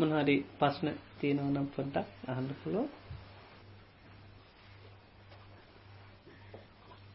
මොනහරි 0.00 0.36
පස්්න 0.58 0.88
තියෙනවනම් 1.18 1.66
පොඩ්ඩක් 1.70 2.08
අහන්න 2.28 2.50
පුළුව 2.60 2.88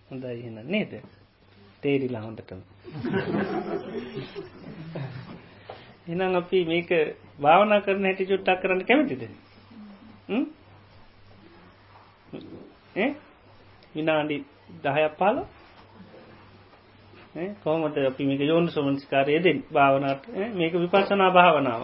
හොඳයි 0.10 0.48
එන 0.48 0.60
නේද? 0.66 0.92
තේරිලා 1.84 2.22
හොඳටම. 2.22 2.60
එනම් 6.08 6.36
අපි 6.36 6.60
මේක 6.66 6.90
භාවනා 7.40 7.82
කරන 7.82 8.06
හැටි 8.06 8.26
චුට්ටක් 8.26 8.62
කරන්න 8.62 8.86
කැමතිද? 8.86 9.24
විනාඩි 13.96 14.38
දහයක් 14.84 15.14
පාල 15.18 15.38
කොහමට 17.60 17.98
අපි 18.04 18.24
මේක 18.26 18.42
යෝන් 18.42 18.66
සමංස්කාරයදෙන් 18.70 19.60
භාවනාට 19.72 20.24
මේක 20.54 20.74
විපසනා 20.76 21.32
භාවනාව. 21.32 21.82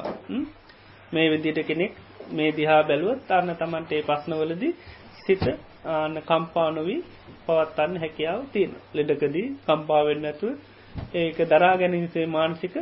මේ 1.11 1.27
විදිට 1.29 1.59
කෙනෙක් 1.63 1.93
මේ 2.29 2.51
දිහා 2.51 2.81
බැලුවත් 2.83 3.31
අන්න 3.31 3.55
තමන්ට 3.55 3.91
ඒ 3.91 4.03
පස්නවලදී 4.03 4.73
සිත 5.21 5.43
ආන්න 5.87 6.15
කම්පානොවී 6.23 6.99
පවත්තන්න 7.45 7.97
හැකියාව 7.97 8.41
තියෙන 8.53 8.73
ලෙඩකදී 8.93 9.47
කම්පාවෙන්න 9.65 10.25
ඇතුව 10.25 10.51
ඒක 11.13 11.37
දරා 11.47 11.75
ගැනීමසේ 11.75 12.25
මානසික 12.27 12.75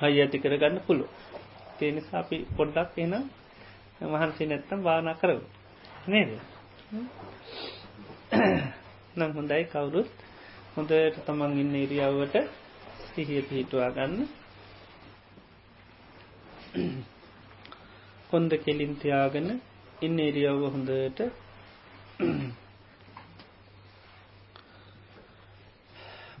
හයි 0.00 0.16
ඇති 0.18 0.38
කරගන්න 0.38 0.76
පුළුව 0.80 1.10
තේනිසා 1.78 2.20
අපි 2.20 2.36
පොඩ්ඩක් 2.56 2.98
එන 2.98 3.14
මහන්සේ 4.06 4.46
නැත්තම් 4.46 4.80
වානා 4.82 5.16
කරව 5.16 5.40
නේද? 6.06 6.30
නම් 9.16 9.30
හොඳයි 9.34 9.64
කවුරුත් 9.66 10.10
හොඳට 10.74 11.16
තමන් 11.26 11.52
ඉන්න 11.58 11.74
ඉරියාවට 11.76 12.36
සිහිය 13.06 13.42
පිහිටවා 13.42 13.90
ගන්න. 13.90 14.14
කොන්ද 18.30 18.52
කෙලින් 18.60 18.92
තියාගෙන 18.96 19.48
ඉන්න 20.02 20.18
ඉරියව්ව 20.20 20.62
හොඳට 20.68 21.20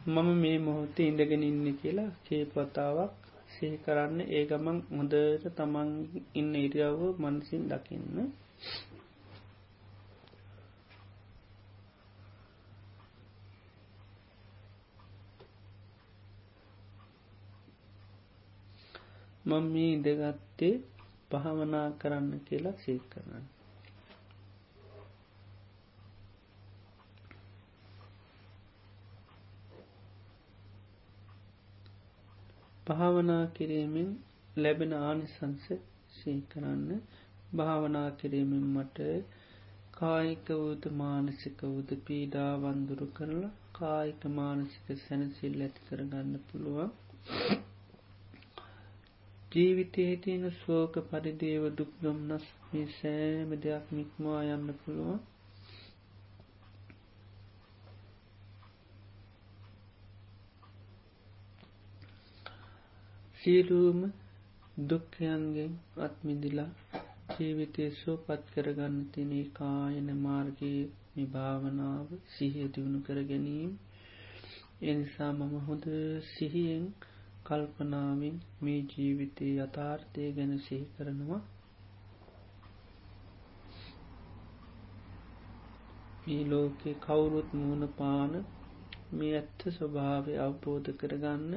මම 0.06 0.28
මේ 0.36 0.58
මොහොතේ 0.58 1.06
ඉඳගෙන 1.06 1.42
ඉන්න 1.42 1.66
කියලා 1.76 2.10
කේපවතාවක් 2.24 3.14
සිහි 3.52 3.76
කරන්න. 3.78 4.20
ඒ 4.28 4.44
ගමන් 4.46 4.78
හොඳට 4.90 5.48
තමන් 5.56 5.90
ඉන්න 6.34 6.52
ඉරියව්ව 6.56 7.02
මනසින් 7.22 7.64
දකින්න. 7.68 8.16
මම 19.44 19.64
මේ 19.72 19.90
ඉඳගත්තේ 19.92 20.74
භාවනා 21.30 21.88
කරන්න 21.98 22.44
කියලා 22.46 22.76
සීක් 22.78 23.04
කරන්න. 23.10 23.44
භාවනා 32.86 33.44
කිරීමෙන් 33.52 34.10
ලැබෙන 34.56 34.92
ආනිසංස 34.98 35.66
සීකරන්න 36.14 36.88
භාවනා 37.56 38.08
කිරීමෙන් 38.18 38.66
මට 38.70 38.98
කායික 39.94 40.48
වූද 40.54 40.84
මානසික 40.96 41.62
වූද 41.66 41.90
පීඩා 42.04 42.52
වන්දුරු 42.58 43.08
කරලා 43.14 43.50
කායික 43.72 44.22
මානසික 44.34 44.88
සැනසිල් 45.02 45.60
ඇති 45.60 45.86
කරගන්න 45.86 46.32
පුළුවන් 46.46 46.90
ජීවිතයේ 49.52 50.14
තියෙන 50.18 50.44
ශෝක 50.56 50.94
පරිදේව 51.06 51.64
දුක් 51.74 51.92
දුම්න්නස් 52.02 52.46
මේ 52.66 52.86
සෑම 52.92 53.50
දෙයක් 53.58 53.86
මික්මවා 53.92 54.42
යන්න 54.48 54.68
පුළුවන්. 54.78 55.18
සීලූම 63.40 64.00
දුක්ඛයන්ගෙන් 64.86 65.74
අත්මිදිලා 66.00 66.70
ජීවිතය 67.32 67.90
සෝ 67.96 68.16
පත් 68.22 68.42
කරගන්න 68.54 68.96
තිනේ 69.12 69.44
කායන 69.52 70.08
මාර්ගයේ 70.20 70.82
නිභාවනාව 71.16 72.08
සිහිය 72.34 72.72
දියුණු 72.74 73.00
කර 73.02 73.18
ගැනීම. 73.26 73.72
එනිසා 74.84 75.32
මම 75.32 75.54
හොඳ 75.66 75.84
සිහියෙන් 76.28 76.84
කල්පනාවෙන් 77.44 78.36
මේ 78.62 78.80
ජීවිතයේ 78.90 79.54
යථාර්ථය 79.58 80.28
ගැන 80.32 80.52
සිහි 80.60 80.86
කරනවා. 80.92 81.42
මේ 86.22 86.42
ලෝකෙ 86.46 86.90
කවුරුත් 87.00 87.52
මූුණ 87.54 87.92
පාන 87.96 88.32
මේ 89.12 89.30
ඇත්ත 89.36 89.68
ස්වභාවය 89.72 90.34
අවබෝධ 90.40 90.90
කරගන්න 90.96 91.54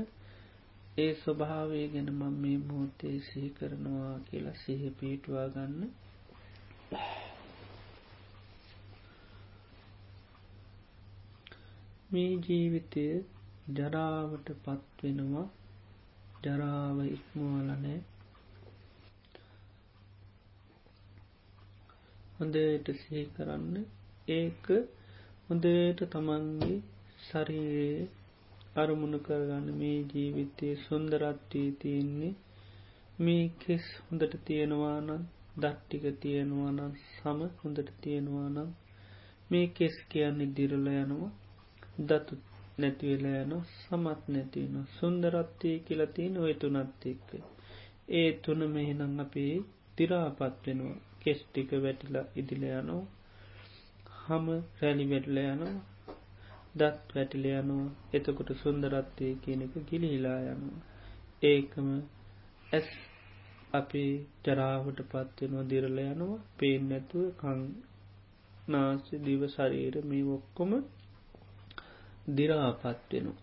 ඒ 0.97 1.11
ස්වභාවය 1.15 1.81
ගැන 1.89 2.09
මම 2.11 2.39
මේ 2.41 2.57
මෝතේ 2.65 3.17
සිහි 3.23 3.49
කරනවා 3.49 4.15
කියලා 4.25 4.57
සිහ 4.57 4.81
පිටවා 4.97 5.45
ගන්න. 5.49 5.91
මේ 12.11 12.31
ජීවිතය 12.45 13.05
ජරාවට 13.73 14.55
පත්වෙනවා. 14.61 15.47
ජරාව 16.43 16.97
ඉක්මවාලනෑ 17.07 17.99
හොඳට 22.35 22.87
සිහි 22.99 23.23
කරන්න. 23.35 23.75
ඒක 24.31 24.65
හොඳට 25.47 26.01
තමන්ගේ 26.11 26.77
ශරීරයේ 27.25 28.03
අරමුණු 28.75 29.19
කරගන්න 29.19 29.67
මේ 29.73 29.99
ජීවිතයේ 30.11 30.81
සුන්දරත්වී 30.81 31.69
තියෙන්නේ. 31.79 32.33
මේ 33.19 33.45
කෙස් 33.59 33.85
හොඳට 34.01 34.33
තියෙනවානම් 34.45 35.21
දට්ටික 35.57 36.05
තියෙනවානම් 36.19 36.93
සම 37.11 37.39
හොඳට 37.59 37.89
තියෙනවානම් 38.01 38.69
මේ 39.49 39.67
කෙස් 39.73 39.95
කියන්නේ 40.09 40.53
දිරල 40.55 40.87
යනවා. 40.93 41.31
දතු 42.01 42.33
නැතිවෙල 42.77 43.25
යන 43.31 43.51
සමත් 43.71 44.21
නැතිවන 44.29 44.77
සුන්දරත්වය 44.93 45.71
කියලතින 45.85 46.37
ඔය 46.37 46.53
තුනත් 46.55 47.03
එක්ක. 47.05 47.29
ඒ 48.11 48.29
තුන 48.39 48.61
මෙහිනං 48.69 49.19
අපේ 49.19 49.53
තිරාපත් 49.95 50.65
වෙනවා. 50.65 51.01
කෙස්්ටික 51.21 51.69
වැටිලා 51.79 52.25
ඉදිල 52.35 52.63
යනවා. 52.71 53.03
හම 54.19 54.47
රැලි 54.79 55.05
වැටල 55.09 55.37
යනවා. 55.43 55.75
දත් 56.75 57.15
වැටිල 57.15 57.45
යනවා. 57.51 57.93
එතකොට 58.13 58.49
සුන්දරත්වය 58.55 59.27
කියනෙක 59.41 59.73
ගිලිහිලා 59.89 60.39
යනවා. 60.47 60.83
ඒකම 61.43 61.87
ඇස් 62.71 62.89
අපි 63.73 64.03
ජරාවට 64.45 64.99
පත්වෙනවා 65.05 65.69
දිරල 65.69 65.99
යනවා. 66.03 66.43
පේෙන් 66.57 66.83
නැතුව 66.89 67.25
කං 67.37 67.61
නාස 68.67 69.05
දිව 69.23 69.41
ශරීර 69.49 69.95
මේ 70.05 70.25
ඔක්කොම 70.31 70.71
දිරාපත්වෙනවා. 72.27 73.41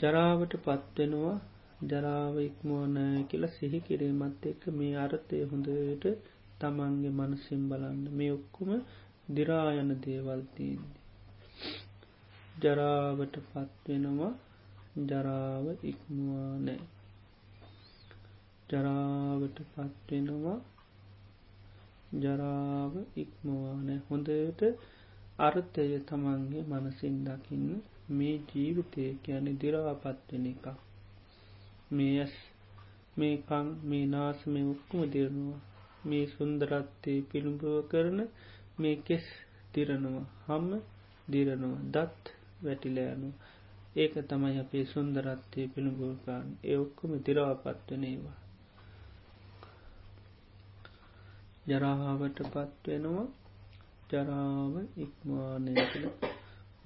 ජරාවට 0.00 0.52
පත්වෙනවා 0.64 1.36
ජරාව 1.82 2.34
ඉක්මෝනෑ 2.40 3.22
කියලා 3.24 3.50
සිහි 3.50 3.78
කිරීමත් 3.80 4.42
එක්ක 4.46 4.62
මේ 4.72 4.94
අර්ථය 4.96 5.42
හොඳට 5.44 6.04
තමන්ගේ 6.60 7.12
මනසිම් 7.12 7.62
බලන්න 7.68 8.04
මේ 8.12 8.32
ඔක්කොම 8.32 8.70
දිරායන 9.34 9.90
දේවල්තියන්නේ. 10.00 10.96
ජරාවට 12.62 13.34
පත්වෙනවා 13.46 14.34
ජරාව 15.06 15.66
ඉක්මවා 15.84 16.52
නෑ. 16.58 16.80
ජරාවට 18.70 19.58
පත්වෙනවා 19.72 20.58
ජරාව 22.16 22.92
ඉක්මවානෑ 23.16 24.00
හොඳට 24.06 24.62
අර්ථය 25.38 25.86
තමන්ගේ 26.00 26.62
මනසින් 26.62 27.16
දකින්න 27.24 27.68
මේ 28.08 28.36
ජීවිතය 28.48 29.04
කියන 29.22 29.46
දිරාපත්වෙන 29.60 30.46
එක 30.46 30.66
මේ 31.90 32.14
ඇස් 32.16 32.34
මේ 33.16 33.36
කං 33.42 33.66
මේ 33.84 34.06
නාස 34.06 34.38
මේ 34.46 34.64
උක්කුම 34.64 35.00
දිරනවා. 35.10 35.60
මේ 36.04 36.24
සුන්දරත්තේ 36.28 37.18
පිළුඹුව 37.22 37.76
කරන 37.88 38.18
මේ 38.78 38.96
කෙස් 39.06 39.26
තිරනවා 39.72 40.26
හම්ම 40.46 40.72
දිරනවා. 41.28 41.78
දත් 41.86 42.24
වැටිලයනු 42.62 43.28
ඒක 43.96 44.14
තමයි 44.26 44.58
අපේ 44.58 44.84
සුන්දරත්තය 44.84 45.60
පිළුඹුවකාන් 45.68 46.48
ඒ 46.64 46.76
ඔක්කොම 46.76 47.12
දිරාපත්වනේවා 47.26 48.36
ජරාවට 51.66 52.38
පත්වෙනවා 52.46 53.26
ජරාව 54.10 54.74
ඉක්මානය 54.98 55.72
කළ 55.84 56.27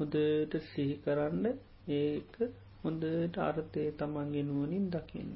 හොදට 0.02 0.54
සිහි 0.64 0.94
කරන්න 0.99 1.44
ඒක 1.93 2.32
හොඳට 2.81 3.37
අර්ථය 3.40 3.82
තමන්ගේ 3.99 4.43
නුවනින් 4.43 4.87
දකින්න. 4.90 5.34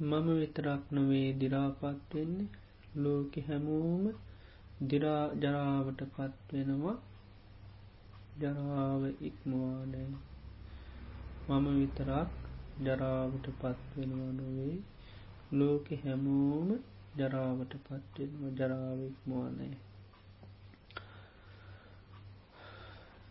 මම 0.00 0.26
විතරක් 0.34 0.82
නොවේ 0.90 1.28
දිරාපත් 1.32 1.82
වෙන්නේ. 2.10 2.52
ලෝක 2.96 3.32
හැමෝම 3.46 4.04
දිරා 4.88 5.24
ජරාවට 5.36 6.00
පත්වෙනවා 6.10 6.96
ජරාව 8.40 9.02
ඉක්මවානෑ 9.22 10.08
මම 11.48 11.66
විතරක් 11.78 12.30
ජරාවට 12.82 13.46
පත්වෙනවා 13.54 14.32
නොවේ. 14.32 14.76
ලෝක 15.52 15.86
හැමෝම 16.04 16.68
ජරාවට 17.18 17.72
පත්වෙනවා 17.86 18.56
ජරාව 18.58 19.00
ඉක්මවානෑ 19.04 19.74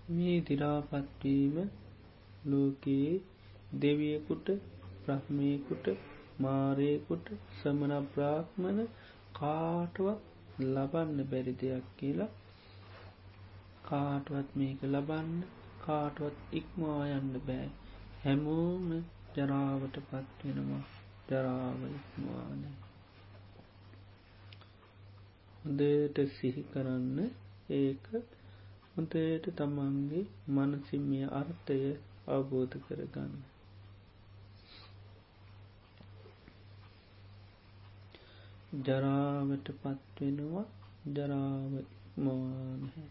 මේ 0.09 0.37
දිරාපත්වීම 0.41 1.55
ලෝකයේ 2.45 3.13
දෙවියකුට 3.79 4.47
ප්‍රහ්මයකුට 5.03 5.87
මාරයකුට 6.39 7.27
සමන 7.57 7.93
බ්‍රාහ්මණ 8.09 8.81
කාටුවත් 9.33 10.21
ලබන්න 10.65 11.29
බැරි 11.29 11.53
දෙයක් 11.59 11.85
කියලා. 11.97 12.31
කාටුවත් 13.83 14.49
මේක 14.55 14.79
ලබන්න 14.85 15.31
කාටුවත් 15.81 16.37
ඉක්මවා 16.53 17.01
යන්න 17.11 17.33
බෑ. 17.45 17.69
හැමෝම 18.19 18.87
ජරාවට 19.35 19.95
පත්වෙනවා 20.03 20.83
ජරාව 21.27 21.79
ඉක්මවානෑ 21.89 22.75
හොදට 25.63 26.17
සිහි 26.33 26.63
කරන්න 26.69 27.17
ඒක 27.73 28.07
හොතයට 28.93 29.45
තමන්ගේ 29.55 30.25
මනසිමිය 30.49 31.25
අර්ථය 31.31 31.77
අවබෝධ 32.27 32.75
කරගන්න. 32.83 33.31
ජරාවට 38.81 39.67
පත්වෙනවා 39.79 40.65
ජරාව 41.15 41.73
මවානහැ 42.17 43.07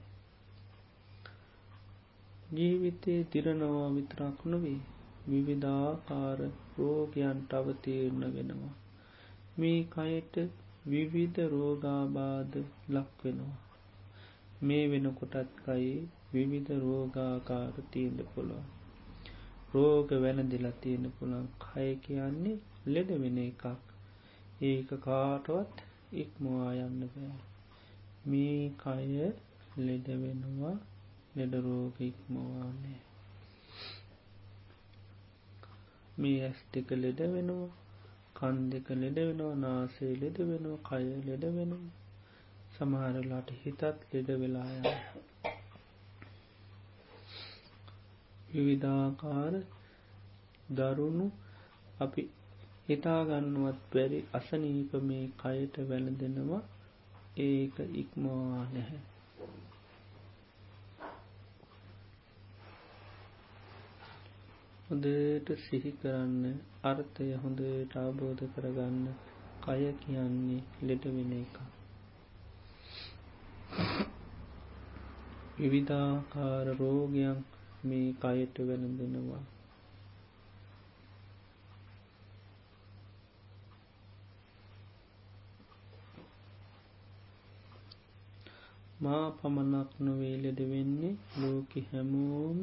ජීවිතයේ 2.53 3.25
තිරනවා 3.25 3.89
විතරක් 3.89 4.47
නොවේ 4.47 4.79
විවිධාකාර 5.29 6.41
රෝගයන්ට 6.79 7.53
අවතීරණ 7.55 8.25
වෙනවා. 8.35 8.75
මේ 9.59 9.81
කයට 9.91 10.35
විවිධ 10.87 11.45
රෝගාබාධ 11.51 12.57
ලක්වෙනවා 12.91 13.72
මේ 14.63 14.85
වෙනකොටත් 14.89 15.51
කයි 15.65 15.93
විවිධ 16.35 16.73
රෝගාකාර 16.81 17.75
තිීන්ට 17.93 18.21
පුළුවන්. 18.35 18.67
රෝග 19.75 20.11
වැනදිලා 20.23 20.77
තියෙන 20.81 21.07
පුළන් 21.19 21.47
කය 21.61 21.89
කියන්නේ 21.97 22.59
ලෙඩ 22.87 23.11
වෙන 23.19 23.39
එකක්. 23.39 23.65
ඒක 24.63 24.91
කාටවත් 25.01 25.77
ඉක්මවා 26.13 26.73
යන්න 26.81 27.01
බෑ. 27.07 27.35
මේ 28.27 28.71
කය 28.79 29.33
ලෙඩ 29.79 30.07
වෙනවා. 30.07 30.77
ලෙඩරෝග 31.37 32.01
ඉක්මවානේ 32.01 33.01
මේ 36.19 36.41
ඇස් 36.41 36.59
දෙක 36.73 36.91
ලෙඩ 36.91 37.21
වෙනවා. 37.35 37.69
කන් 38.35 38.59
දෙක 38.71 38.89
ලෙඩ 38.91 39.19
වෙනවා. 39.19 39.55
නාසේ 39.55 40.13
ලෙඩ 40.15 40.39
වෙනවා. 40.41 40.79
කය 40.89 41.05
ලෙඩ 41.27 41.45
වෙනවා. 41.45 42.02
සමහරලාට 42.83 43.51
හිතත් 43.59 43.83
ලෙඩ 44.11 44.29
වෙලාය 44.37 44.77
විවිධාකාර 48.49 49.55
දරුණු 50.73 51.27
අපි 52.01 52.23
හිතාගන්නුවත් 52.87 53.81
බැරි 53.91 54.19
අසනීප 54.35 54.93
මේ 55.03 55.25
කයට 55.39 55.77
වැළඳෙනවා. 55.89 56.63
ඒක 57.41 57.77
ඉක්මවා 57.95 58.63
නැහැ. 58.71 59.01
හොඳට 64.89 65.53
සිහි 65.61 65.93
කරන්න 65.99 66.59
අර්ථය 66.85 67.29
හොඳට 67.39 67.95
අවබෝධ 67.99 68.43
කරගන්න 68.55 69.07
කය 69.63 69.93
කියන්නේ 70.01 70.61
ලෙඩවෙන 70.83 71.33
එක 71.35 71.63
විවිධාකාර 75.59 76.67
රෝගයන් 76.79 77.39
මේ 77.85 78.09
කයට 78.13 78.57
වැළඳෙනවා. 78.59 79.43
මා 89.01 89.31
පමණක් 89.31 89.91
නොවේ 90.01 90.37
ලෙඩ 90.37 90.61
වෙන්නේ 90.61 91.15
ලෝක 91.39 91.73
හැමෝම 91.93 92.61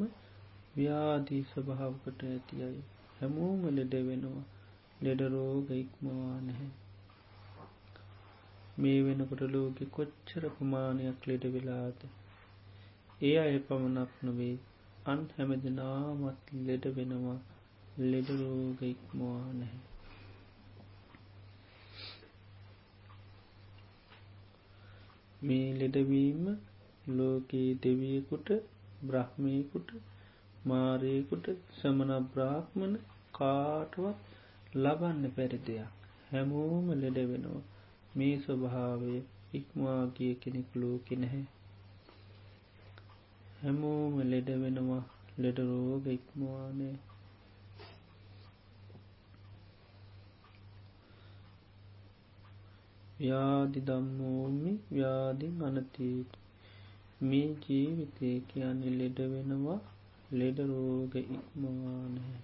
ව්‍යාදී 0.76 1.42
ස්වභාවකට 1.42 2.24
ඇතියයි. 2.24 2.82
හැමෝම 3.20 3.60
ලෙඩ 3.76 3.94
වෙනවා. 3.94 4.44
ලෙඩරෝග 5.02 5.70
ඉක්මවා 5.70 6.40
නැහැ. 6.40 6.79
මේ 8.80 9.00
වෙනකොට 9.02 9.42
ලෝකෙ 9.52 9.84
කොච්චර 9.90 10.44
ප්‍රමාණයක් 10.48 11.18
ලෙඩ 11.26 11.44
වෙලාද? 11.44 11.98
ඒ 13.22 13.36
අය 13.38 13.58
පමණක් 13.58 14.12
නොවේ. 14.22 14.56
අන් 15.06 15.20
හැමදිනාමත් 15.36 16.52
ලෙඩ 16.66 16.84
වෙනවා. 16.96 17.38
ලෙඩරෝග 18.00 18.82
ඉක්මවා 18.82 19.40
නැහැ. 19.52 19.80
මේ 25.42 25.68
ලෙඩවීම 25.74 26.44
ලෝකයේ 27.08 27.74
දෙවියකුට 27.82 28.48
බ්‍රහ්මයකුට 29.02 29.90
මාරයකුට 30.66 31.46
සමන 31.80 32.12
බ්‍රාහ්මණ 32.34 32.94
කාටුවත් 33.32 34.76
ලබන්න 34.76 35.24
පැරි 35.30 35.58
දෙයක්. 35.66 35.92
හැමෝම 36.30 36.88
ලෙඩ 37.00 37.18
වෙනවා. 37.24 37.62
මේ 38.16 38.34
ස්වභාවය 38.38 39.14
ඉක්මාගිය 39.54 40.34
කෙනෙක් 40.34 40.68
ලෝකෙ 40.76 41.14
නැහැ. 41.16 41.46
හැමෝම 43.60 44.14
ලෙඩ 44.24 44.48
වෙනවා. 44.62 45.04
ලෙඩරෝග 45.38 46.04
ඉක්මවානේ 46.08 46.96
ව්‍යාධි 53.20 53.80
දම්මෝමි 53.86 54.72
ව්‍යාධින් 54.92 55.56
අනතීට 55.62 56.36
මේ 57.22 57.48
ජීවිතය 57.64 58.30
කියන්නේ 58.48 58.94
ලෙඩ 58.98 59.18
වෙනවා. 59.32 59.80
ලෙඩරෝග 60.32 61.14
ඉක්මවානහැ 61.16 62.38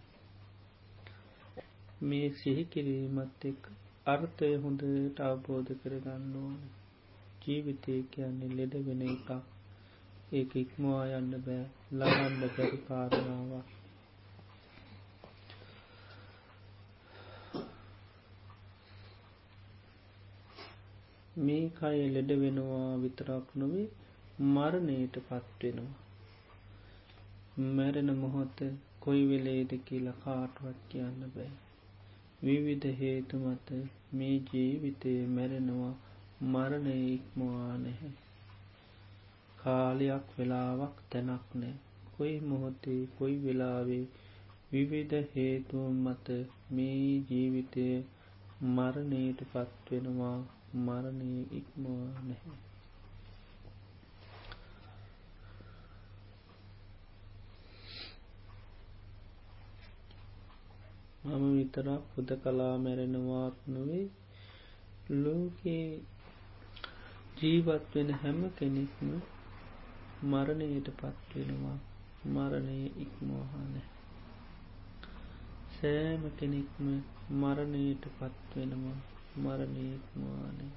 මේ 2.02 2.28
සිහි 2.37 2.64
කිරීමත් 2.64 3.44
එක් 3.44 3.68
අර්ථය 4.06 4.48
හොඳට 4.56 5.20
අවබෝධ 5.20 5.70
කරගන්න 5.78 6.34
ඕන. 6.36 6.58
ජීවිතය 7.42 7.94
කියන්නේ 8.12 8.50
ලෙඩ 8.50 8.75
වෙන 8.82 9.02
එකක්. 9.06 9.30
ඒක 10.32 10.52
ඉක්මවා 10.56 11.02
යන්න 11.14 11.32
බෑ. 11.46 11.64
ලබන්න 11.92 12.36
බැරි 12.52 12.78
කාරණාවක්. 12.86 13.75
මේ 21.40 21.66
කය 21.75 22.08
ලෙඩ 22.12 22.30
වෙනවා 22.38 22.88
විතරක් 23.00 23.46
නොවේ 23.54 23.86
මරණයට 24.52 25.22
පත්වෙනවා 25.25 26.02
මැරෙන 27.76 28.10
මොහොත 28.16 28.58
කොයි 29.00 29.22
වෙලේද 29.28 29.70
කියලා 29.84 30.20
කාටුවත් 30.25 30.78
කියන්න 30.88 31.20
බෑ. 31.34 31.52
විවිධ 32.42 32.86
හේතු 33.00 33.36
මත 33.38 33.68
මේ 34.14 34.36
ජීවිතය 34.50 35.12
මැරෙනවා. 35.28 35.94
මරණය 36.44 36.94
ඉක්මවා 37.08 37.76
නැහැ. 37.78 38.10
කාලයක් 39.58 40.26
වෙලාවක් 40.38 40.96
තැනක් 41.10 41.54
නෑ 41.54 41.74
කොයි 42.12 42.34
මොහොතේ 42.40 43.00
කොයි 43.18 43.36
වෙලාවේ 43.44 44.04
විවිධ 44.72 45.14
හේතුවන් 45.34 45.96
මත 46.04 46.28
මේ 46.72 47.00
ජීවිතය 47.30 47.86
මරණයට 48.74 49.40
පත්වෙනවා 49.52 50.38
මරණය 50.84 51.32
ඉක්මවා 51.52 52.06
නැහැ. 52.28 52.65
මම 61.28 61.45
විතරක් 61.54 62.02
හුද 62.12 62.30
කලා 62.42 62.75
මැරෙනවාත් 62.78 63.56
නොවේ. 63.68 64.06
ලෝකයේ 65.14 66.00
ජීවත් 67.37 67.85
වෙන 67.95 68.11
හැම 68.14 68.40
කෙනෙක්ම 68.52 69.11
මරණයට 70.25 70.88
පත්වෙනවා 70.95 71.78
මරණය 72.26 72.78
ඉක්මෝහානෑ 72.99 73.85
සෑම 75.73 76.23
කෙනෙක්ම 76.38 76.87
මරණයට 77.37 78.04
පත්වෙනවා 78.14 78.99
මරණයක්මානේ 79.38 80.73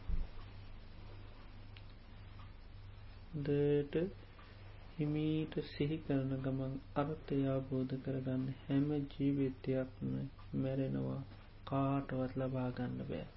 දට 3.40 3.96
හිමීට 5.00 5.54
සිහි 5.68 5.98
කරන 6.00 6.32
ගමන් 6.42 6.74
අර්ථය 6.96 7.36
අවබෝධ 7.48 7.94
කරගන්න 8.02 8.42
හැම 8.62 8.88
ජීවිතයක්ම 9.12 10.10
මැරෙනවා. 10.58 11.22
කාටවත් 11.66 12.34
ලබාගන්න 12.36 12.98
බෑ. 13.06 13.28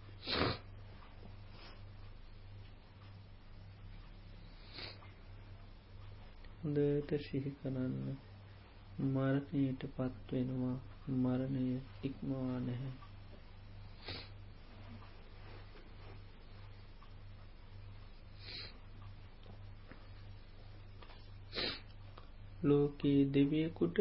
හොඳට 6.59 7.17
සිහි 7.23 7.55
කරන්න 7.57 7.97
මරණයට 9.11 9.89
පත්වෙනවා 9.95 10.77
මරණය 11.21 11.65
ඉක්මවා 12.05 12.59
නැහැ. 12.63 12.93
ලෝකයේ 22.63 23.23
දෙවියකුට 23.31 23.97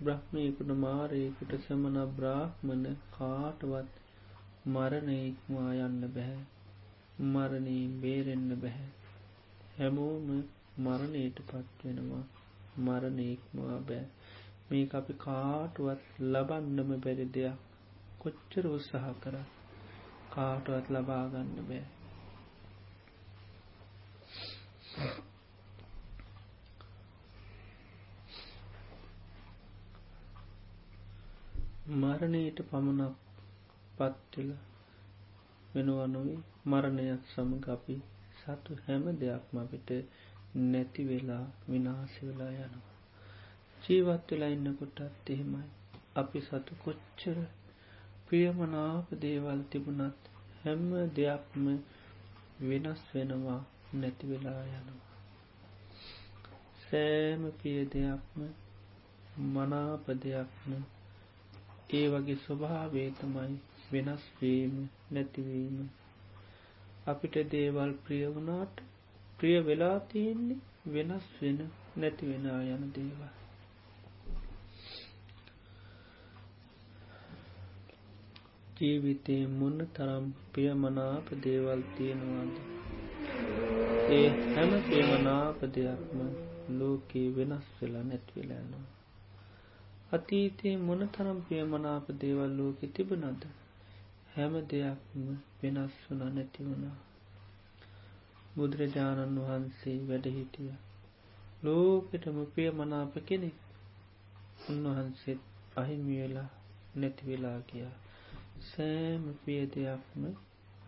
බ්‍රහ්මයකුට 0.00 0.70
මාරයකුට 0.78 1.52
සමන 1.58 1.96
බ්‍රාහ්මණ 2.14 2.84
කාටවත් 3.12 3.94
මරණය 4.68 5.16
ඉක්මවා 5.22 5.72
යන්න 5.80 6.02
බැහැ. 6.10 6.42
මරණයෙන් 7.26 7.92
බේරෙන්න 8.00 8.50
බැහැ. 8.58 8.90
හැමෝම 9.76 10.26
මරණයට 10.78 11.38
පත්වෙනවා 11.44 12.24
මරණයෙක්මවා 12.80 13.78
බෑ. 13.84 14.04
මේ 14.68 14.86
අපි 14.92 15.14
කාටුවත් 15.18 16.02
ලබන්නම 16.26 16.90
බැරි 17.00 17.26
දෙයක්. 17.34 17.62
කොච්චර 18.20 18.64
උත්සාහ 18.68 19.06
කර 19.20 19.36
කාටුවත් 20.30 20.86
ලබාගන්න 20.90 21.54
බෑ. 21.64 21.84
මරණයට 31.86 32.58
පමණක් 32.70 33.14
පත්වෙල 33.96 34.50
වෙනුවනුයි 35.72 36.36
මරණයක් 36.64 37.22
සමග 37.34 37.64
අපි 37.68 37.96
සතු 38.38 38.72
හැම 38.86 39.04
දෙයක්ම 39.20 39.56
අපිට 39.58 39.90
නැති 40.62 41.02
වෙලා 41.04 41.44
විනාශ 41.68 42.16
වෙලා 42.22 42.50
යනවා. 42.56 42.94
ජීවත් 43.82 44.26
වෙලා 44.30 44.48
ඉන්නකොටත් 44.48 45.30
එහෙමයි. 45.30 45.68
අපි 46.16 46.38
සතු 46.40 46.72
කොච්චර 46.84 47.38
ප්‍රියමනාප 48.26 49.06
දේවල් 49.14 49.60
තිබුණත් 49.70 50.20
හැම 50.62 50.84
දෙයක්ම 51.16 51.64
වෙනස් 52.60 53.00
වෙනවා 53.14 53.60
නැති 53.94 54.24
වෙලා 54.26 54.62
යනවා. 54.72 55.14
සෑම 56.82 57.42
පිය 57.62 57.80
දෙයක්ම 57.84 58.40
මනාප 59.54 60.04
දෙයක්ම 60.22 60.95
ඒ 61.90 62.06
වගේ 62.08 62.34
ස්වභාවේ 62.36 63.10
තමයි 63.10 63.56
වෙනස්වීම 63.92 64.74
නැතිවීම 65.12 65.76
අපිට 67.06 67.36
දේවල් 67.50 67.92
ප්‍රිය 68.04 68.24
වුණාට 68.28 68.80
ප්‍රිය 69.38 69.58
වෙලා 69.60 69.98
තියෙන්නේ 70.08 70.62
වෙනස් 70.86 71.28
වෙන 71.40 71.60
නැති 71.96 72.24
වෙන 72.26 72.48
යන 72.68 72.82
දේවල්. 72.94 73.30
ජීවිතේ 78.76 79.44
මුන්න 79.52 79.86
තරම් 79.92 80.26
ප්‍රියමනාප 80.52 81.32
දේවල් 81.42 81.86
තියෙනවාද? 81.94 82.52
ඒ 84.10 84.28
හැම 84.50 84.76
ප්‍රියමනාප 84.82 85.64
දෙයක්ම 85.74 86.20
ලෝකයේ 86.78 87.34
වෙනස් 87.34 87.72
වෙලා 87.78 88.04
නැත්වෙලානවා 88.04 88.95
අතීතයේ 90.12 90.76
මොන 90.78 91.02
තරම් 91.08 91.38
ප්‍රියමනාප 91.42 92.06
දේවල් 92.20 92.50
ලෝකෙ 92.58 92.86
තිබනද 92.86 93.42
හැම 94.32 94.54
දෙයක්ම 94.70 95.22
වෙනස් 95.60 95.94
වුනා 96.02 96.30
නැති 96.30 96.60
වුණා. 96.62 96.96
බුදුරජාණන් 98.54 99.38
වහන්සේ 99.40 99.98
වැඩහිටිය. 100.08 100.74
ලෝකෙටම 101.62 102.38
ප්‍රිය 102.52 102.70
මනාප 102.72 103.14
කෙනෙක් 103.24 103.56
උන්වහන්සේත් 104.66 105.40
අහිමිවෙලා 105.76 106.50
නැතිවෙලා 106.96 107.58
කියා 107.62 107.94
සෑම 108.66 109.24
පිය 109.42 109.62
දෙයක්ම 109.68 110.22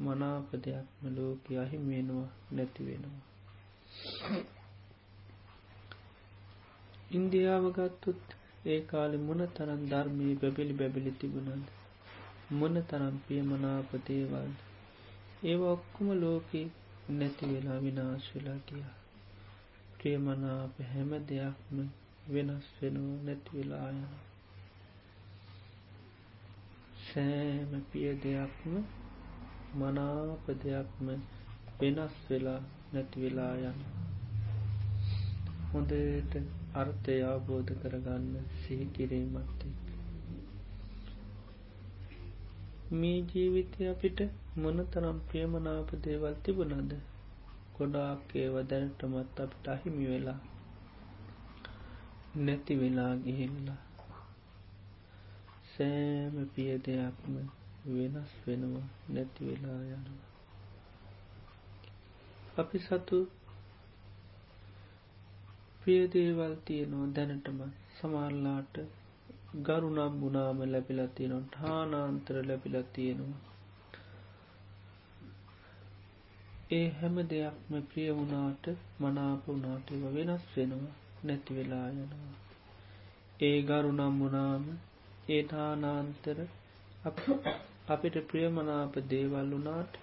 මනාප 0.00 0.48
දෙයක්ම 0.64 1.02
ලෝක 1.16 1.44
අහිමියෙනවා 1.56 2.28
නැතිවෙනවා 2.52 4.42
ඉන්දියාව 7.12 7.64
ගත්තුත් 7.72 8.22
ඒ 8.68 8.80
කාලෙ 8.80 9.16
මොන 9.18 9.40
තරන් 9.54 9.82
ධර්මී 9.90 10.34
බැබිලි 10.34 10.72
බැබිලි 10.72 11.12
තිබුණද? 11.12 11.66
මොන 12.50 12.75
තරම් 12.82 13.16
පියමනාප 13.26 13.90
දේවල්ද? 14.06 14.56
ඒව 15.44 15.60
ඔක්කුම 15.66 16.08
ලෝකී 16.20 16.66
නැති 17.10 17.44
වෙලා 17.46 17.78
විනාශ 17.78 18.28
වෙලා 18.34 18.58
ගියා. 18.66 18.94
ප්‍රියමනාප 19.94 20.75
හැම 20.90 21.10
දෙයක්ම 21.28 21.76
වෙනස් 22.28 22.66
වෙනවා 22.80 23.22
නැති 23.25 23.50
වෙලා 23.52 23.87
යන 23.90 24.02
සෑම 27.04 27.72
පිය 27.90 28.10
දෙයක්ම 28.22 28.75
මනාප 29.75 30.44
දෙයක්ම 30.62 31.06
වෙනස් 31.80 32.16
වෙලා 32.28 32.60
නැති 32.92 33.16
වෙලා 33.20 33.54
යන 33.62 33.78
හොඳට 35.72 36.34
අර්ථය 36.78 37.14
අවබෝධ 37.23 37.73
කරගන්න 37.82 38.35
සිහිකිරීමත් 38.61 39.62
එක් 39.64 39.88
මේ 42.90 43.20
ජීවිතය 43.23 43.88
අපිට 43.88 44.20
මොන 44.56 44.78
තරම් 44.87 45.18
ප්‍රියමනාප 45.28 45.90
දේවල් 46.04 46.35
තිබුණද? 46.44 46.92
ගොඩාක් 47.75 48.30
ඒව 48.35 48.54
දැනටමත් 48.68 49.40
අපිට 49.40 49.66
අහිමි 49.68 50.06
වෙලා 50.06 50.40
නැති 52.37 52.75
වෙලා 52.75 53.12
ගිහිල්ලා. 53.16 53.80
සෑම 55.73 56.37
පිය 56.54 56.70
දෙයක්ම 56.78 57.35
වෙනස් 57.85 58.30
වෙනවා 58.47 58.87
නැති 59.11 59.40
වෙලා 59.44 59.80
යනවා. 59.88 60.25
අපි 62.58 62.78
සතු 62.78 63.18
ප්‍රියදේවල් 65.88 66.54
තියනවා 66.64 67.04
දැනටම. 67.16 67.61
සමාල්ලාට 67.99 68.75
ගරුනම් 69.62 70.16
බුණාම 70.21 70.59
ලැබිලා 70.66 71.07
තියෙනවා 71.07 71.47
ඨානාන්තර 71.47 72.37
ලැබිලා 72.47 72.83
තියෙනවා. 72.92 73.45
ඒ 76.71 76.88
හැම 76.90 77.16
දෙයක්ම 77.30 77.73
ප්‍රිය 77.87 78.11
වුණාට 78.11 78.68
මනාප 79.00 79.47
වුණාට 79.47 79.87
ඒව 79.90 80.04
වෙනස් 80.14 80.45
වෙනවා 80.57 80.95
නැති 81.25 81.57
වෙලා 81.57 81.87
යනවා. 81.95 82.37
ඒ 83.40 83.59
ගරුනම් 83.62 84.21
වුණාම 84.21 84.71
ඒ 85.28 85.42
ඨානාන්තර 85.45 86.38
අපිට 87.88 88.16
ප්‍රියමනාප 88.28 89.02
දේවල් 89.11 89.50
වුණාට 89.50 90.00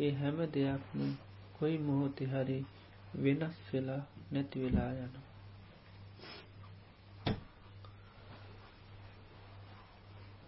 ඒ 0.00 0.12
හැම 0.16 0.46
දෙයක්ම 0.54 1.00
කොයි 1.56 1.76
මොහොතෙ 1.78 2.24
හරි 2.26 2.60
වෙනස් 3.14 3.56
වෙලා 3.68 4.02
නැති 4.32 4.56
වෙලා 4.60 4.90
යනවා 4.96 5.30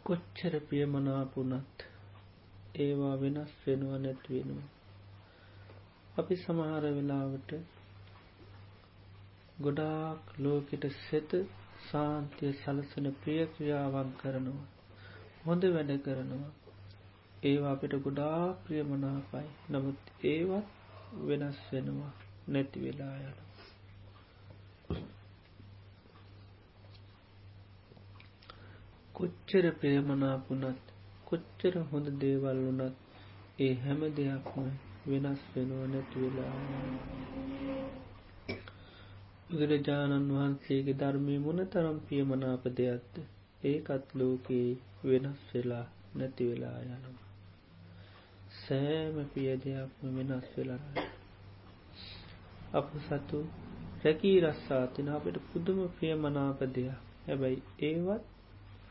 කොච්චර 0.05 0.55
ප්‍රියමනාපුනත් 0.61 1.83
ඒවා 2.77 3.13
වෙනස් 3.17 3.53
වෙනවා 3.61 3.99
නැත්වෙනවා. 3.99 4.67
අපි 6.17 6.35
සමහර 6.37 6.85
වෙලාවට 6.89 7.51
ගොඩාක් 9.59 10.35
ලෝකෙට 10.39 10.85
සෙත 10.99 11.31
සාන්තිය 11.87 12.53
සලසන 12.53 13.07
ප්‍රියක්‍රියාවන් 13.21 14.11
කරනවා. 14.21 14.67
හොඳ 15.45 15.63
වැඩ 15.71 15.95
කරනවා. 16.03 16.53
ඒවා 17.43 17.73
අපිට 17.73 17.95
ගොඩා 18.03 18.43
ප්‍රියමනාපයි 18.63 19.49
නමුත් 19.71 20.03
ඒවත් 20.25 20.69
වෙනස් 21.23 21.59
වෙනවා 21.73 22.13
නැති 22.49 22.79
වෙලා 22.81 23.17
යන. 23.21 23.37
කොච්චර 29.15 29.67
ප්‍රේමනාපුනත් 29.79 30.85
කොච්චර 31.25 31.75
හොඳ 31.91 32.07
දේවල් 32.19 32.59
වනත් 32.67 32.97
ඒ 33.61 33.75
හැම 33.75 34.01
දෙයක්ම 34.17 34.67
වෙනස් 35.07 35.43
වෙනවා 35.53 35.87
නැතිවෙලා 35.87 36.55
බුදුරජාණන් 39.49 40.31
වහන්සේගේ 40.31 40.95
ධර්මය 40.95 41.37
මොන 41.39 41.61
තරම් 41.67 41.99
පියමනාප 42.07 42.65
දෙයක්ද 42.77 43.15
ඒකත් 43.65 44.15
ලෝකයේ 44.15 44.71
වෙනස් 45.05 45.43
වෙලා 45.51 45.87
නැති 46.17 46.49
වෙලා 46.51 46.79
යනවා. 46.87 47.19
සෑම 48.59 49.17
පිය 49.33 49.51
දෙයක්ම 49.63 50.17
වෙනස් 50.17 50.49
වෙලා 50.57 50.83
අප 52.75 52.89
සතු 53.03 53.39
රැකී 54.03 54.39
රස්සාතින 54.41 55.09
අපට 55.09 55.37
පුදුම 55.49 55.81
ප්‍රියමනාප 55.95 56.61
දෙයක් 56.71 56.99
හැබැයි 57.27 57.61
ඒවත් 57.83 58.25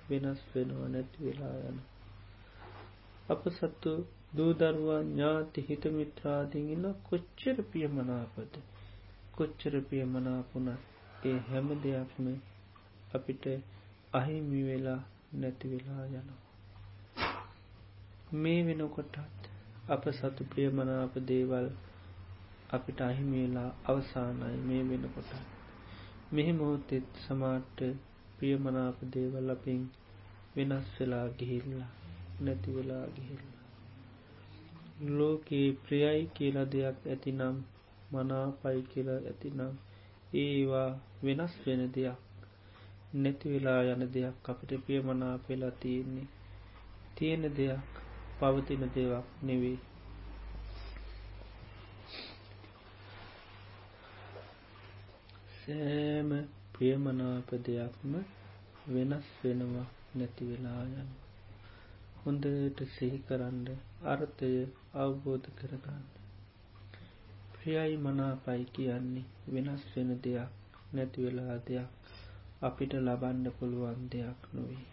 වෙනස් 0.09 0.39
වෙනවා 0.49 0.87
නැති 0.87 1.17
වෙලා 1.19 1.57
යන. 1.65 1.77
අප 3.29 3.43
සත්තු 3.51 3.91
දූදරුවන් 4.35 5.05
ඥාති 5.09 5.65
හිතමිත්‍රාදීන් 5.67 6.67
ඉන්න 6.69 6.87
කොච්චර 7.03 7.57
පියමනාපද 7.71 8.53
කොච්චර 9.31 9.75
පියමනාපුුණ 9.89 10.69
ඒ 11.25 11.37
හැම 11.47 11.67
දෙයක්ම 11.83 12.25
අපිට 13.13 13.45
අහිමි 14.13 14.61
වෙලා 14.63 15.01
නැති 15.35 15.71
වෙලා 15.71 16.03
යනවා. 16.07 16.41
මේ 18.35 18.59
වෙනකොටත් 18.65 19.15
අප 19.89 20.03
සතු 20.13 20.51
ප්‍රියමනාප 20.51 21.13
දේවල් 21.27 21.67
අපිට 22.73 22.99
අහිමිවෙලා 23.01 23.69
අවසානයි 23.85 24.57
මේ 24.67 24.83
වෙනකොට. 24.83 25.31
මෙහි 26.33 26.51
මොහොතෙත් 26.51 27.07
සමාට්ට 27.23 27.79
ප්‍රියමනාප 28.37 28.97
දේවල් 29.13 29.49
අපින් 29.49 29.81
වෙනස් 30.55 30.87
වෙලා 30.95 31.27
ගිහිල්ලා 31.37 31.89
නැති 32.39 32.75
වෙලා 32.75 33.05
ගිහිල්ලා. 33.15 33.61
ලෝකයේ 35.11 35.69
ප්‍රියයි 35.83 36.25
කියලා 36.33 36.67
දෙයක් 36.71 37.07
ඇතිනම් 37.07 37.57
මනාපයි 38.11 38.81
කියලා 38.91 39.21
ඇතිනම් 39.23 39.73
ඒවා 40.33 40.89
වෙනස් 41.23 41.53
වෙන 41.65 41.81
දෙයක් 41.95 42.19
නැති 43.15 43.49
වෙලා 43.49 43.81
යන 43.87 44.03
දෙයක් 44.13 44.49
අපිට 44.49 44.71
ප්‍රියමනා 44.85 45.35
පෙලා 45.37 45.73
තියෙන්නේ 45.81 46.27
තියෙන 47.15 47.43
දෙයක් 47.57 47.99
පවතින 48.39 48.85
දෙයක් 48.95 49.27
නෙවේ 49.41 49.77
සෑම 55.63 56.31
ප්‍රියමනාප 56.73 57.49
දෙයක්ම 57.65 58.13
වෙනස් 58.87 59.27
වෙනවා 59.43 59.83
නැති 60.15 60.47
වෙලා 60.49 60.81
යන. 60.93 61.11
හොඳට 62.23 62.79
සිහි 62.95 63.19
කරන්න 63.27 63.67
අර්ථය 64.05 64.49
අවබෝධ 64.95 65.47
කරගන්න. 65.55 66.03
ප්‍රියයි 67.53 67.95
මනාපයි 67.97 68.65
කියන්නේ 68.73 69.23
වෙනස් 69.47 69.87
වෙන 69.93 70.11
දෙයක් 70.23 70.51
නැතිවෙලා 70.93 71.57
දෙයක් 71.67 71.89
අපිට 72.61 72.99
ලබන්න 72.99 73.55
පුළුවන් 73.59 74.05
දෙයක් 74.11 74.51
නොවේ. 74.53 74.85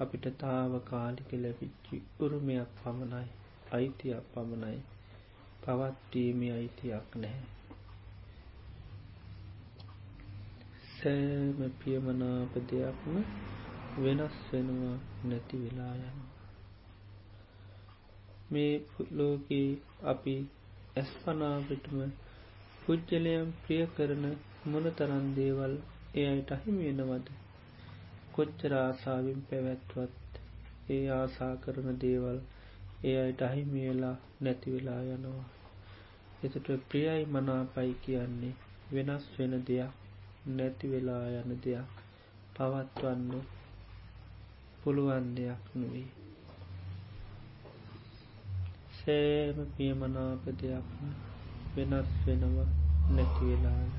අපිට 0.00 0.32
තාව 0.38 0.80
කාලික 0.84 1.30
ලැබිච්චි 1.32 2.04
උරුමයක් 2.20 2.78
පමණයි 2.84 3.28
අයිතියක් 3.72 4.32
පමණයි 4.34 4.80
පවත්වීමේ 5.62 6.52
අයිතියක් 6.52 7.08
නැහැ. 7.16 7.46
සෑම 10.96 11.58
පියමනාප 11.78 12.54
දෙයක්ම 12.68 13.14
වෙනස් 13.98 14.36
වෙනවා 14.50 14.96
නැති 15.24 15.56
වෙලා 15.58 15.94
යන. 16.02 16.20
මේ 18.52 18.74
ලෝකයේ 19.12 19.70
අපි 20.04 20.34
ඇස්පනාපිටම 20.96 21.98
පුද්ජලයම් 22.82 23.48
ප්‍රිය 23.62 23.82
කරන 23.94 24.24
මොන 24.66 24.86
තරන් 24.92 25.26
දේවල් 25.34 25.74
ඒ 26.14 26.26
අයට 26.28 26.50
අහිමියෙනවද 26.52 27.28
කොච්චර 28.32 28.76
ආසාාවෙන් 28.76 29.44
පැවැත්වත් 29.48 30.40
ඒ 30.90 31.04
ආසා 31.10 31.52
කරන 31.56 32.00
දේවල් 32.00 32.40
ඒ 33.04 33.16
අයට 33.22 33.40
අහිමියලා 33.42 34.16
නැතිවෙලා 34.42 35.02
යනවා. 35.10 35.46
එතට 36.44 36.66
ප්‍රියයි 36.88 37.22
මනාපයි 37.30 37.94
කියන්නේ 38.02 38.54
වෙනස් 38.92 39.24
වෙන 39.36 39.54
දෙයක් 39.66 40.05
නැති 40.46 40.86
වෙලා 40.88 41.24
යන 41.28 41.50
දෙයක් 41.64 41.90
පවත්වන්න 42.54 43.30
පුළුවන් 44.82 45.26
දෙයක් 45.34 45.62
නොවේ. 45.74 46.08
සෑම 48.98 49.58
පියමනාප 49.76 50.44
දෙයක්ම 50.60 51.08
වෙනස් 51.76 52.10
වෙනවා 52.26 52.68
නැතිවෙලා 53.10 53.80
යන. 53.80 53.94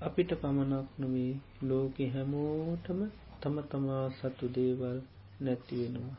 අපිට 0.00 0.30
පමණක් 0.40 0.88
නොවේ 0.98 1.32
ලෝකෙ 1.62 2.04
හැමෝටම 2.08 3.00
තම 3.40 3.56
තමා 3.70 4.04
සතු 4.10 4.46
දේවල් 4.48 4.98
නැතිවෙනවා. 5.40 6.18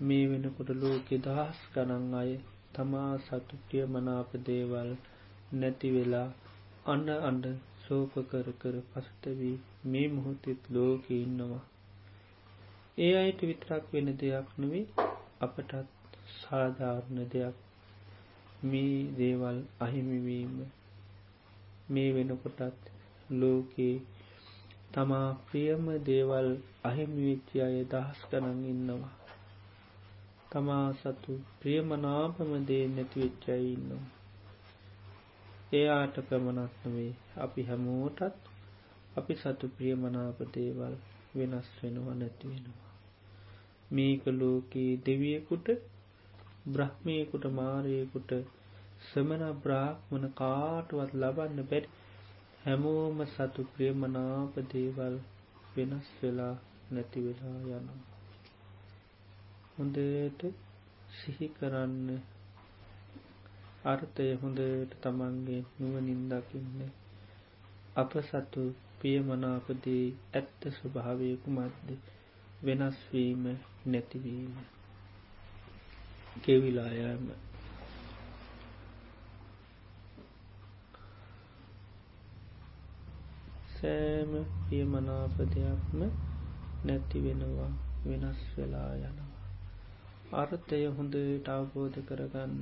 මේ 0.00 0.24
වෙනකොට 0.30 0.70
ලෝකෙ 0.82 1.16
දහස් 1.18 1.58
ගනන් 1.74 2.14
අය 2.14 2.30
තමා 2.74 3.12
සතුටිය 3.18 3.84
මනාප 3.88 4.30
දේවල් 4.46 4.90
නැතිවෙලා 5.54 6.28
අන්න 6.86 7.08
අන්ඩ 7.22 7.46
සෝප 7.80 8.12
කර 8.28 8.48
කර 8.60 8.76
පසටවී 8.90 9.56
මේ 9.86 10.06
මොහොතෙත් 10.08 10.60
ලෝක 10.70 11.04
ඉන්නවා. 11.16 11.62
ඒ 12.98 13.12
අයට 13.16 13.40
විතරක් 13.42 13.84
වෙන 13.92 14.08
දෙයක් 14.16 14.48
නොවේ 14.58 14.84
අපටත් 15.40 15.72
සාධාරණ 16.34 17.20
දෙයක් 17.28 17.56
මේ 18.64 18.96
දේවල් 19.16 19.58
අහිමිවීම 19.80 20.54
මේ 21.88 22.10
වෙනකොටත් 22.12 22.90
ලෝකයේ 23.32 23.96
තමා 24.92 25.28
ප්‍රියම 25.46 25.84
දේවල් 26.06 26.48
අහිමිවිච්චි 26.84 27.56
අය 27.60 27.76
දහස් 27.86 28.18
කරන්න 28.30 28.60
ඉන්නවා. 28.66 29.12
තමා 30.54 30.88
සතු 30.94 31.32
ප්‍රියමනාපම 31.60 32.50
දේ 32.66 32.82
නැතිවෙච්චයින්නවා. 32.88 34.04
එයාට 35.72 36.16
ප්‍රමණත්නවේ 36.26 37.12
අපි 37.36 37.62
හැමෝටත් 37.62 38.50
අපි 39.16 39.34
සතු 39.34 39.70
ප්‍රියමනාප 39.76 40.38
දේවල් 40.54 40.94
වෙනස් 41.36 41.72
වෙනවා 41.78 42.14
නැතිවෙනවා. 42.14 42.92
මේක 43.90 44.30
ලෝකයේ 44.34 44.94
දෙවියකුට 45.06 45.68
බ්‍රහ්මයකුට 46.68 47.50
මාරයකුට 47.52 48.38
සමන 49.04 49.44
බ්‍රාහ්මණ 49.62 50.32
කාටුවත් 50.34 51.12
ලබන්න 51.14 51.68
බැරි 51.68 51.94
හැමෝම 52.64 53.26
සතු 53.28 53.70
ප්‍රියමනාප 53.72 54.64
දේවල් 54.70 55.22
වෙනස් 55.74 56.08
වෙලා 56.18 56.54
නැතිවෙලා 56.92 57.60
යනවා. 57.60 58.13
හොඳට 59.76 60.42
සිහි 61.14 61.48
කරන්න. 61.54 62.08
අර්ථය 63.84 64.28
හොඳට 64.40 64.92
තමන්ගේ 65.02 65.62
නුවනින්දකින්න 65.78 66.78
අප 67.96 68.12
සතු 68.22 68.62
පියමනාපදී 69.00 70.04
ඇත්ත 70.34 70.60
ස්වභාවයකු 70.72 71.48
මධ්‍ය 71.50 71.96
වෙනස්වීම 72.64 73.42
නැතිවීම 73.86 74.54
කෙවිලායම 76.40 77.26
සෑම 83.74 84.32
පියමනාපදයක්ම 84.64 86.00
නැති 86.84 87.24
වෙනවා 87.24 87.70
වෙනස් 88.04 88.40
වෙලා 88.56 88.90
යනවා. 88.98 89.23
අර්ථය 90.34 90.80
හොඳට 90.92 91.48
අවබෝධ 91.50 91.98
කරගන්න 92.06 92.54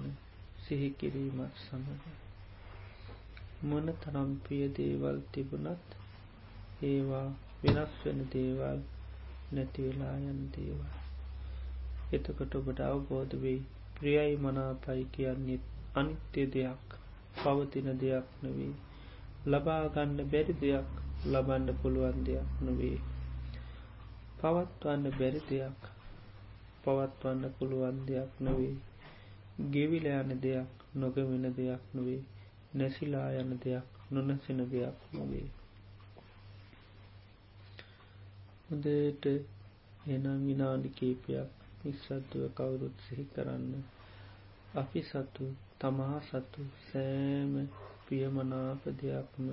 සිහිකිරීමත් 0.63 1.61
සමඟ 1.61 2.05
මොන 3.65 3.87
තරම්පිය 4.01 4.65
දේවල් 4.77 5.19
තිබුණත් 5.33 5.89
ඒවා 6.83 7.29
වෙනස් 7.63 7.93
වෙන 8.01 8.21
දේවල් 8.33 8.81
නැතිවෙලා 9.53 10.17
යන 10.25 10.41
දේවල්. 10.53 10.91
එතකොට 12.13 12.55
ඔබට 12.55 12.81
අවබෝධ 12.83 13.35
වෙයි 13.43 13.61
ප්‍රියයි 13.97 14.35
මනාපයි 14.39 15.05
කියන්නේෙත් 15.13 15.65
අනිත්‍ය 15.95 16.43
දෙයක් 16.51 16.99
පවතින 17.37 17.89
දෙයක් 17.99 18.27
නොවේ 18.43 18.75
ලබාගන්න 19.47 20.19
බැරි 20.31 20.55
දෙයක් 20.61 20.91
ලබන්ඩ 21.27 21.79
පුළුවන් 21.81 22.19
දෙයක් 22.25 22.49
නොවේ 22.61 22.99
පවත්වන්න 24.39 25.19
බැරි 25.19 25.43
දෙයක් 25.49 25.92
පවත්වන්න 26.83 27.55
පුළුවන් 27.57 27.97
දෙයක් 28.07 28.31
නොවේ 28.41 28.77
ගෙවිල 29.71 30.07
යන 30.13 30.31
දෙයක් 30.41 30.71
නොගවෙන 30.95 31.47
දෙයක් 31.55 31.83
නොවේ 31.95 32.23
නැසිලා 32.75 33.29
යන 33.39 33.51
දෙයක් 33.59 33.87
නොනැසෙන 34.11 34.61
දෙයක් 34.71 34.99
නොවේ 35.13 35.49
හොදට 38.67 39.25
එනම් 40.07 40.39
විනාඩි 40.47 40.89
කීපයක් 40.91 41.51
නිස්සත්තුව 41.81 42.45
කවුරුත් 42.53 42.97
සිහි 43.05 43.25
කරන්න. 43.35 43.73
අපි 44.75 45.01
සතු 45.03 45.45
තමා 45.79 46.19
සතු 46.21 46.63
සෑම 46.87 47.53
පියමනාප 48.07 48.83
දෙයක්ම 48.99 49.47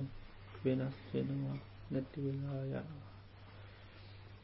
වෙනස් 0.62 0.96
වෙනවා 1.10 1.58
නැතිවෙලා 1.90 2.62
යනවා. 2.62 3.08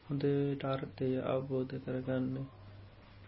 හොඳ 0.05 0.23
ටාර්ථය 0.53 1.09
අවබෝධ 1.25 1.73
කරගන්න 1.83 2.35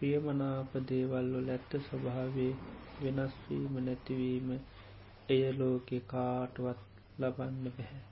ප්‍රියමනාප 0.00 0.72
දේවල්ලො 0.88 1.40
ඇත්ත 1.46 1.72
ස්වභාවේ 1.82 2.52
වෙනස්වීම 2.98 3.74
නැතිවීම 3.82 4.48
එය 5.28 5.42
ලෝකෙ 5.54 5.98
කාටුවත් 6.06 6.80
ලබන්න 7.18 7.74
බැහැ. 7.74 8.09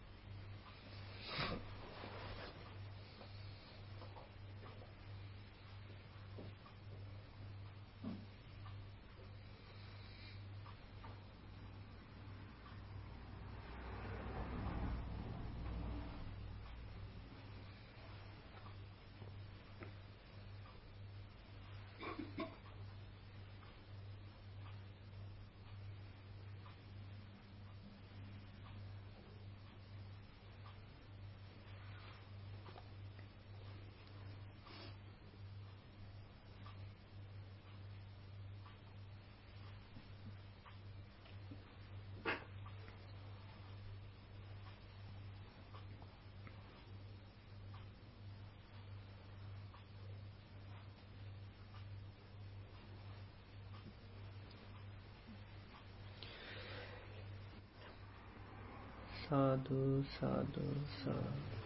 සාධූ 59.29 60.05
සාධූ 60.21 60.75
සාධ 61.05 61.58